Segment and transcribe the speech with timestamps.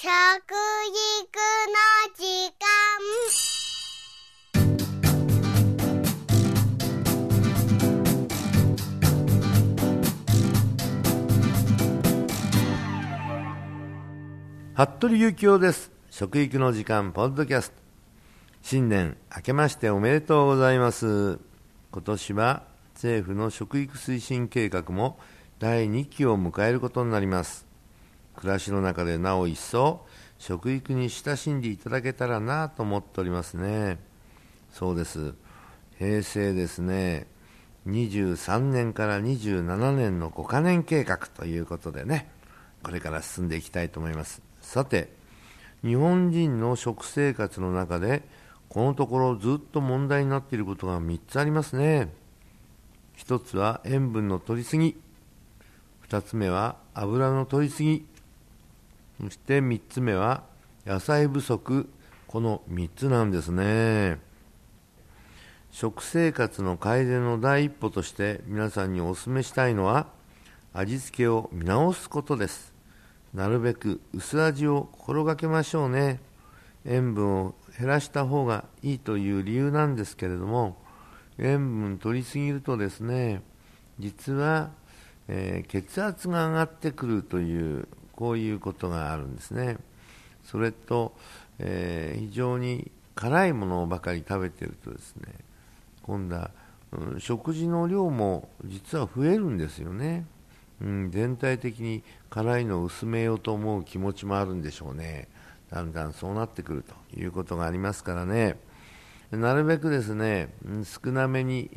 [0.00, 0.14] 食育の
[2.14, 2.22] 時
[2.54, 2.62] 間。
[14.86, 15.90] 服部幸男です。
[16.10, 17.76] 食育の時間ポッドキャスト。
[18.62, 21.40] 新年明けましておめでとうございます。
[21.90, 22.62] 今年は
[22.94, 25.18] 政府の食育推進計画も
[25.58, 27.67] 第2期を迎えることになります。
[28.38, 30.06] 暮らしの中でなお一層
[30.38, 33.98] 食育に親しんでいただけたらなと思っておりますね。
[34.72, 35.34] そうです。
[35.98, 37.26] 平成ですね。
[37.88, 42.30] 23年から27年の5カ年計画ということでね
[42.82, 44.40] これから進んでいきたいと思います。
[44.60, 45.12] さて
[45.82, 48.22] 日本人の食生活の中で
[48.68, 52.12] このところずっと問題になっていることが3つありますね。
[53.16, 54.96] 1つは塩分の摂りすぎ。
[56.08, 58.06] 2つ目は油の摂りすぎ。
[59.20, 60.44] そして3つ目は
[60.86, 61.88] 野菜不足。
[62.26, 64.18] この3つなんですね。
[65.70, 70.06] 食生活の改善の第一歩として皆さんにお勧めしたいのは
[70.72, 72.74] 味付けを見直すことです。
[73.34, 76.20] なるべく薄味を心がけましょうね。
[76.84, 80.76] 塩分を減らした方がいいという理由なんですけれども
[81.38, 83.42] 塩分取りすぎるとですね
[83.98, 84.70] 実は、
[85.28, 87.88] えー、血圧が上がってくるという
[88.18, 89.76] こういうことがあるんですね。
[90.42, 91.14] それと、
[91.60, 95.34] えー、非常に辛いものばかり食べてるとですね
[96.02, 96.50] 今度は、
[96.90, 100.26] うん、食事の量も実は増えるんですよね。
[100.80, 105.28] うん、全体的に辛いのを薄めようと思う気持ちもあるんでしょうね、
[105.70, 108.56] だんだんそうなってくるということがありますからね、
[109.30, 110.48] なるべくですね
[110.84, 111.70] 少なめに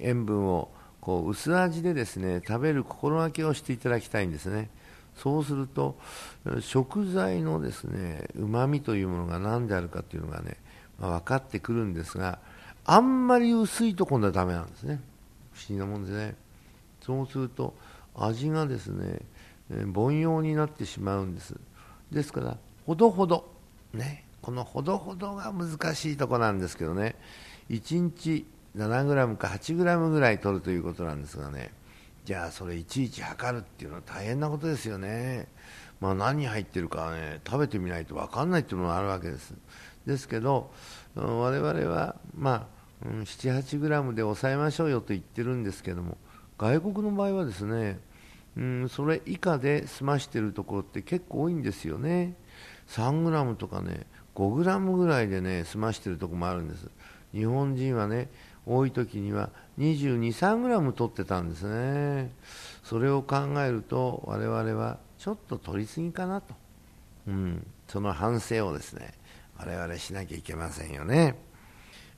[0.00, 0.68] 塩分を
[1.00, 4.70] こう薄味でですね食べる心がけをしていただきたいんですね。
[5.16, 5.96] そうすると
[6.60, 10.56] 食材のですね旨味というものが何であるかというのがね、
[11.00, 12.38] まあ、分かってくるんですが
[12.84, 15.00] あんまり薄いと今度はダメなんですね。
[15.52, 16.36] 不思議なもんでね。
[17.00, 17.74] そうすると
[18.14, 19.20] 味がですね、
[19.94, 21.54] 凡庸になってしまうんです。
[22.12, 23.48] ですからほどほど
[23.92, 27.16] ねこのほどほどが難しいとこなんですけどね。
[27.70, 28.46] 1日
[28.76, 31.72] 7g か 8g ぐらい取るということなんですがね。
[32.26, 35.48] じゃあそれいちいち測るっていうのは大変なことですよね
[35.98, 39.54] まあ、何入ってるかね食べてみないと分かんないっていうのがあるわけです
[40.06, 40.70] ですけど
[41.14, 42.68] 我々はま
[43.02, 46.18] あ、うん、78g で抑えましょうよと言ってるんですけども
[46.58, 47.98] 外国の場合はですね、
[48.56, 52.34] うん、それ以下で済ましてるところって結構多いんですよね。
[52.88, 56.88] 3グラムとかね、5グラムぐらいでね、済ましてるところもあるんです。
[57.34, 58.30] 日本人はね、
[58.66, 62.32] 多い時には22、3グラム取ってたんですね。
[62.82, 66.54] それを考えると、我々はちょっと取りすぎかなと。
[67.28, 69.14] うん、その反省をですね、
[69.56, 71.36] 我々しなきゃいけませんよね。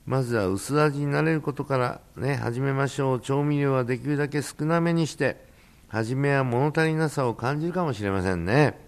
[0.06, 3.20] まずは薄味になれることからね、始めましょう。
[3.20, 5.47] 調味料はできるだけ少なめにして、
[5.88, 8.78] 初めは物足りなさを感じるかもしれませんね。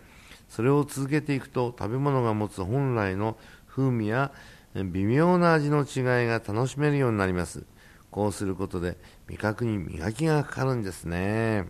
[0.49, 3.37] それを続けていくと、食べ物が持つ本来の
[3.69, 4.33] 風味や
[4.75, 7.65] 微妙な味の違いが楽しめるようになります。
[8.11, 8.97] こうすることで
[9.29, 11.69] 味覚に磨きがかかるんですね。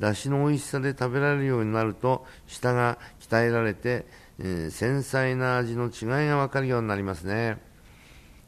[0.00, 4.06] だしの美味しさで食べられるようになると、舌が鍛えられて、
[4.38, 7.58] えー、繊細な味の違いがわかるようになりますね。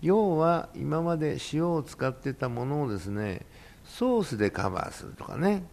[0.03, 3.47] 要は今まで塩を使ってたものをですね
[3.85, 5.65] ソースでカバーするとかね、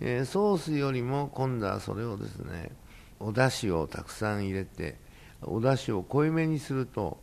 [0.00, 2.72] えー、ソースよりも今度はそれをですね
[3.20, 4.96] お出汁をたくさん入れて
[5.42, 7.18] お出汁を濃いめにすると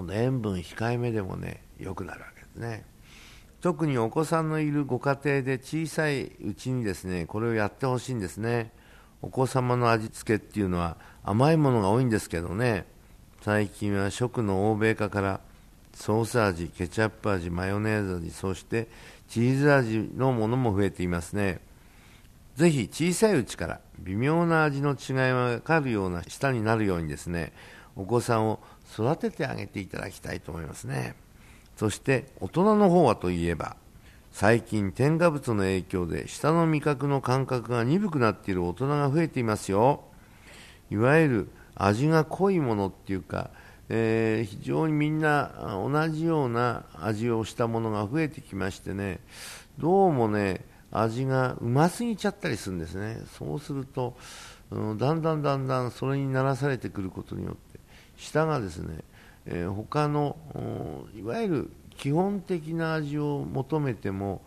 [0.00, 2.86] この塩分控えめでもね良くなるわけですね。
[3.60, 8.72] 特にお子さんのいるご家庭で小さいうちにですねこれをやってほしいんですね。
[9.20, 12.86] お子様の味付けっていうのは甘いものが多いんですけどね。
[13.42, 15.40] 最近は食の欧米化から
[15.92, 18.88] ソース味、ケチャップ味、マヨネーズ味、そして
[19.28, 21.60] チーズ味のものも増えていますね。
[22.56, 27.52] ぜひ小さいうちから微妙な味の違いがわかるような舌になるようにですね、
[27.96, 28.60] お子さんを
[28.92, 31.14] 育ててあげていただきたいと思いますね。
[31.76, 33.76] そして大人の方はといえば、
[34.32, 40.04] 最近添加物の影響で舌の味覚の感覚が鈍くなっている大人が増えていますよ。
[40.90, 43.50] いわゆる味が濃いものっていうか、
[43.88, 45.52] えー、非常にみんな
[45.82, 49.20] 同じような味をしたものが増えてきましてね
[49.78, 54.16] どうもね味がうますぎちゃったりするんですねそうすると、
[54.70, 57.69] うん、だんだんだんだんそれにならされてくることによって
[58.20, 58.98] 舌がですね、
[59.46, 60.36] えー、他の
[61.16, 64.42] いわゆる基本的な味を求めても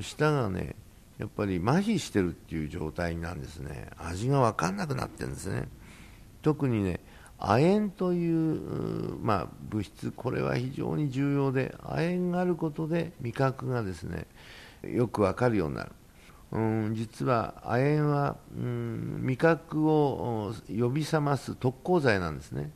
[0.00, 0.76] 舌がね
[1.18, 3.90] やっぱり麻痺してるっていう状態なんですね。
[3.98, 5.68] 味が分かんなくなってるんですね。
[6.42, 7.00] 特にね
[7.38, 14.26] 亜鉛という、まあ、物質これは非常に重要で亜鉛があることで味覚がですね
[14.82, 15.92] よくわかるようになる、
[16.52, 22.70] うん、実は亜鉛は、うん、味覚を呼び覚ます特効剤なんですね。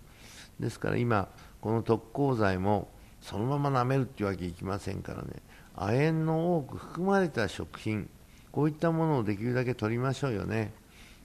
[0.62, 1.29] ですから今
[1.61, 2.88] この特効剤も
[3.20, 5.29] そのまま舐めるっていうわけにいきませんからね。
[5.75, 8.09] 亜鉛の多く含まれた食品
[8.50, 10.73] こういったものをできるだけ取りましょうよね。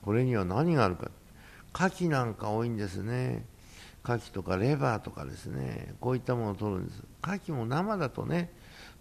[0.04, 1.12] これには何があるか。
[1.74, 3.46] 牡蠣なんか多いんですね。
[4.04, 5.94] 牡蠣とかレバーとかですね。
[6.00, 7.04] こういったものを取るんです。
[7.22, 8.52] 牡蠣も生だとね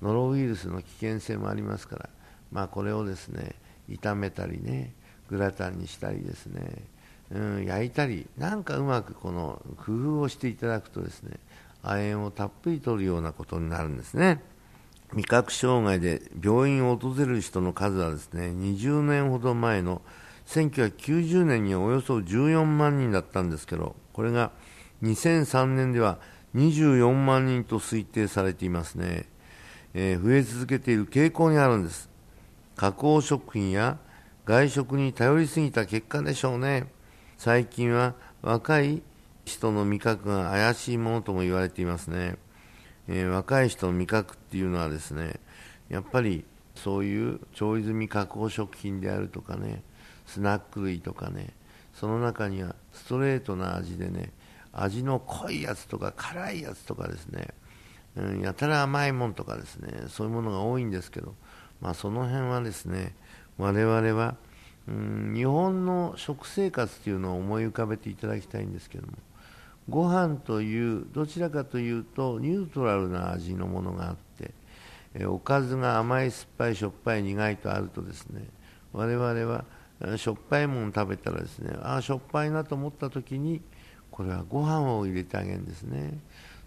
[0.03, 2.11] ノロウイルスの危険性もありますから。
[2.53, 3.55] まあこれをですね
[3.89, 4.95] 炒めたりね
[5.29, 6.85] グラタンにしたりですね、
[7.31, 11.39] うん、焼いたりなんかうまくこの工夫をしていただくとですね
[11.83, 14.43] 亜鉛をたっぷり取るようなことになるんですね。
[15.13, 20.03] 味覚障害で病院を訪れる人の数はですね20年ほど前の
[20.47, 24.51] 1990年におよそ14万人だったんですけどこれが
[25.03, 26.19] 2003年では
[26.57, 29.27] 24万人と推定されていますね、
[29.95, 32.09] えー、増え続けている傾向にあるんです。
[32.77, 33.99] 加工食品や
[34.45, 36.87] 外食に頼りすぎた結果でしょうね。
[37.39, 39.03] 最近は若い
[39.45, 42.37] 人の味覚が怪しいものとも言われていますね、
[43.09, 45.39] えー、若い人の味覚っていうのはですね
[45.89, 46.45] やっぱり
[46.75, 49.83] そういう調理済み加工食品であるとかね
[50.27, 51.51] スナック類とかね
[51.95, 54.33] その中にはストレートな味でね
[54.73, 57.49] 味の濃いやつとか辛いやつとかですね、
[58.17, 61.35] うん、やたら甘いもんとかですねそういうものが多いんですけど、
[61.81, 63.15] まあ、その辺はですね
[63.59, 64.37] 我々は、
[64.89, 69.13] うん、日本の食生活というのを思い浮かべていただきたいんですけども
[69.89, 74.53] ご飯というどちらかというとニュートラルな味のものがあって
[75.15, 78.45] えおかずが甘い酸っぱいしょっぱい苦いとあるとですね
[78.93, 79.65] 我々は
[80.17, 83.63] しょっぱいもの食べたらですねああしょっぱいなと思った時に
[84.11, 86.19] これはご飯を入れてあげるんですね。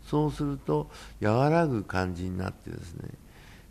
[0.05, 0.89] そうすると
[1.21, 3.09] 和らぐ感じになってですね、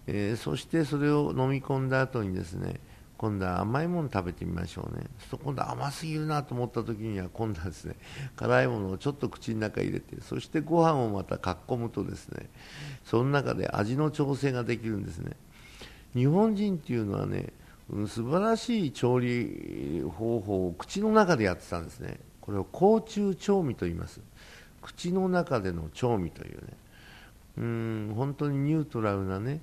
[0.06, 2.80] えー、そしてそれを飲み込んだ後にですね
[3.18, 5.04] 今度は甘いもの食べてみましょうね。
[5.28, 7.96] そ今度は甘すぎるなと思った時には今度はですね
[8.36, 12.48] 辛いものをちょっと口の中に入れてそしてご飯をまたかっこむとですね
[13.04, 15.32] その中で味の調整ができるんですね。
[16.14, 17.52] 日本人っていうのはね
[18.06, 22.20] 素晴らしい調理方法を口の中でやってたんですね。
[22.40, 24.20] これを甲虫調味と言います。
[24.80, 26.62] 口の中での調味というね。
[27.58, 29.60] うん本当にニュートラルなね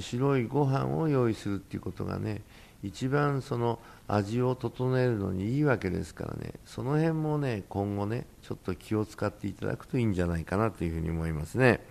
[0.00, 2.42] 白いご飯を用意するっていうことがね
[2.82, 3.78] 一番その
[4.08, 6.54] 味を整えるのにいいわけですからね。
[6.64, 11.84] その辺もね今後ねちょっと気を使っていただくといいんじゃないかなというふうに思いますね、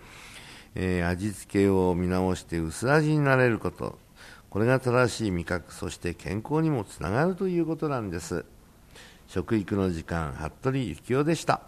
[0.74, 3.98] えー、味付けを見直して薄味になれること。
[4.50, 8.44] これが正しい味覚そして健康にもつながるということなんです。
[9.28, 11.62] 食育の時間服部幸男でした。